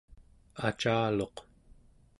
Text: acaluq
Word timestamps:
acaluq 0.67 1.35